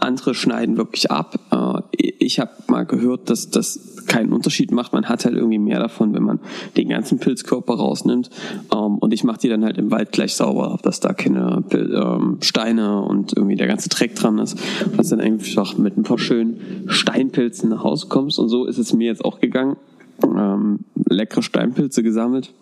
[0.00, 1.38] andere schneiden wirklich ab.
[1.50, 4.92] Äh, ich habe mal gehört, dass das keinen Unterschied macht.
[4.92, 6.40] Man hat halt irgendwie mehr davon, wenn man
[6.76, 8.30] den ganzen Pilzkörper rausnimmt.
[8.74, 11.94] Ähm, und ich mache die dann halt im Wald gleich sauber, dass da keine Pil
[11.94, 14.58] ähm, Steine und irgendwie der ganze Dreck dran ist.
[14.96, 18.38] Dass dann einfach mit ein paar schönen Steinpilzen nach Hause kommst.
[18.38, 19.76] Und so ist es mir jetzt auch gegangen.
[20.24, 22.52] Ähm, leckere Steinpilze gesammelt.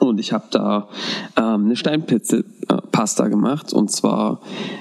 [0.00, 0.88] Und ich habe da
[1.36, 3.74] ähm, eine Steinpilze-Pasta gemacht.
[3.74, 4.79] Und zwar äh,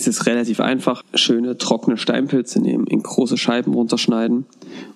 [0.00, 1.02] ist es relativ einfach.
[1.14, 4.46] Schöne trockene Steinpilze nehmen, in große Scheiben runterschneiden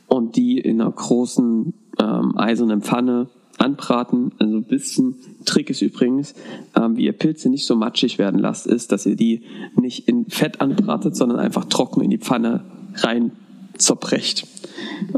[0.09, 4.33] und die in einer großen ähm, eisernen Pfanne anbraten.
[4.39, 6.35] Also ein bisschen Trick ist übrigens,
[6.77, 9.43] ähm, wie ihr Pilze nicht so matschig werden lasst, ist, dass ihr die
[9.77, 12.65] nicht in Fett anbratet, sondern einfach trocken in die Pfanne
[12.97, 13.33] rein
[13.77, 14.47] zerbrecht.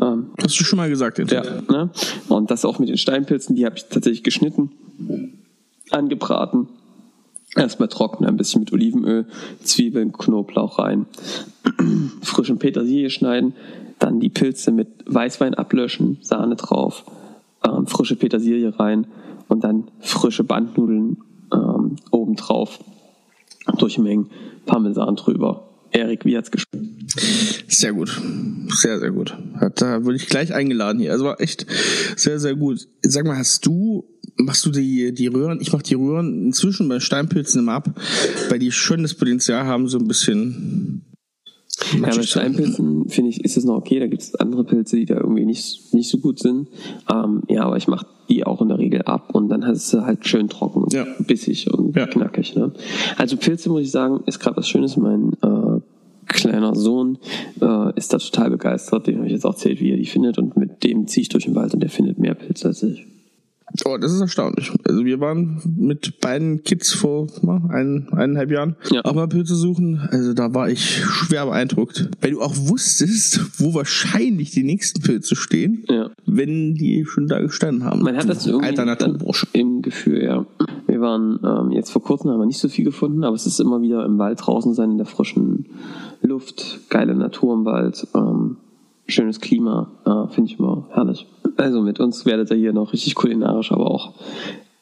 [0.00, 1.32] Ähm, Hast du schon mal gesagt jetzt?
[1.32, 1.90] ja, ne?
[2.28, 4.70] Und das auch mit den Steinpilzen, die habe ich tatsächlich geschnitten,
[5.90, 6.68] angebraten.
[7.56, 9.26] Erstmal trocknen, ein bisschen mit Olivenöl,
[9.62, 11.06] Zwiebeln, Knoblauch rein,
[12.22, 13.54] frischen Petersilie schneiden,
[13.98, 17.04] dann die Pilze mit Weißwein ablöschen, Sahne drauf,
[17.66, 19.06] ähm, frische Petersilie rein
[19.48, 21.18] und dann frische Bandnudeln
[21.52, 22.78] ähm, obendrauf,
[23.78, 24.30] durchmengen,
[24.66, 25.62] Parmesan drüber.
[25.92, 26.86] Erik, wie hat's geschmeckt?
[27.68, 28.20] Sehr gut.
[28.68, 29.34] Sehr, sehr gut.
[29.76, 31.12] Da wurde ich gleich eingeladen hier.
[31.12, 31.66] Also war echt
[32.16, 32.88] sehr, sehr gut.
[33.02, 34.04] Sag mal, hast du,
[34.38, 37.90] machst du die, die Röhren, ich mach die Röhren inzwischen bei Steinpilzen immer ab,
[38.50, 41.02] weil die schon das Potenzial haben, so ein bisschen
[41.94, 43.98] Ja, bei Steinpilzen finde ich, ist es noch okay.
[44.00, 46.68] Da gibt es andere Pilze, die da irgendwie nicht, nicht so gut sind.
[47.12, 50.02] Ähm, ja, aber ich mache die auch in der Regel ab und dann hast du
[50.04, 51.06] halt schön trocken und Ja.
[51.20, 52.06] bissig und Ja.
[52.06, 52.56] knackig.
[52.56, 52.72] Ne?
[53.16, 54.96] Also Pilze, muss ich sagen, ist gerade was Schönes.
[54.96, 55.80] Mein äh,
[56.26, 57.18] kleiner Sohn
[57.60, 59.06] äh, ist da total begeistert.
[59.06, 61.28] Dem habe ich jetzt auch erzählt, wie er die findet und mit dem ziehe ich
[61.28, 63.06] durch den Wald und der findet mehr Pilze als ich.
[63.88, 64.72] Oh, das ist erstaunlich.
[64.84, 69.04] Also wir waren mit beiden Kids vor na, ein, eineinhalb Jahren Ja.
[69.04, 70.00] auch mal Pilze suchen.
[70.10, 72.08] Also da war ich schwer beeindruckt.
[72.20, 76.10] Weil du auch wusstest, wo wahrscheinlich die nächsten Pilze stehen, Ja.
[76.26, 78.02] wenn die schon da gestanden haben.
[78.02, 78.74] Man hat das irgendwie
[79.52, 80.44] im Gefühl, ja.
[80.88, 83.60] Wir waren ähm, jetzt vor kurzem haben wir nicht so viel gefunden, aber es ist
[83.60, 85.66] immer wieder im Wald draußen sein, in der frischen
[86.22, 88.56] Luft, geile Natur im Wald, ähm,
[89.06, 91.26] schönes Klima, äh, finde ich immer herrlich.
[91.56, 94.12] Also mit uns werdet ihr hier noch richtig kulinarisch, aber auch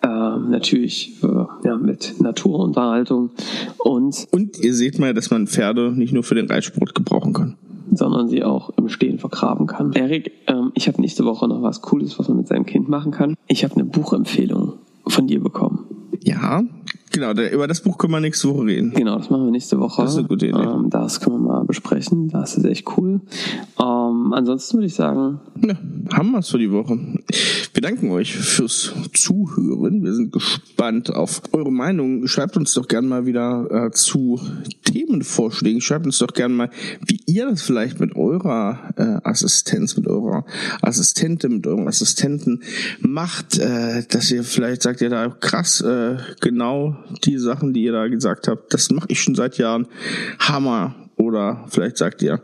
[0.02, 3.30] ähm, natürlich äh, ja, mit Naturunterhaltung
[3.78, 7.56] und Und ihr seht mal, dass man Pferde nicht nur für den Reitsport gebrauchen kann.
[7.92, 9.92] sondern sie auch im Stehen vergraben kann.
[9.92, 13.12] Erik, ähm, ich habe nächste Woche noch was Cooles, was man mit seinem Kind machen
[13.12, 13.34] kann.
[13.46, 14.74] Ich habe eine Buchempfehlung
[15.06, 15.84] von dir bekommen.
[16.22, 16.62] Ja,
[17.12, 17.32] genau.
[17.32, 18.92] Über das Buch können wir nächste Woche reden.
[18.94, 20.02] Genau, das machen wir nächste Woche.
[20.02, 20.62] Das ist eine gute Idee.
[20.62, 22.28] Ähm, das können wir mal besprechen.
[22.28, 23.20] Das ist echt cool.
[24.32, 25.76] Ansonsten würde ich sagen, Ja,
[26.12, 26.98] haben wir's für die Woche.
[27.74, 30.02] Wir danken euch fürs Zuhören.
[30.04, 32.26] Wir sind gespannt auf eure Meinung.
[32.26, 34.40] Schreibt uns doch gerne mal wieder äh, zu
[34.84, 35.80] Themenvorschlägen.
[35.80, 36.70] Schreibt uns doch gerne mal,
[37.06, 40.44] wie ihr das vielleicht mit eurer äh, Assistenz, mit eurer
[40.82, 42.62] Assistentin, mit eurem Assistenten
[43.00, 47.92] macht, äh, dass ihr vielleicht sagt ihr da krass, äh, genau die Sachen, die ihr
[47.92, 49.86] da gesagt habt, das mache ich schon seit Jahren,
[50.38, 50.94] Hammer.
[51.16, 52.40] Oder vielleicht sagt ihr,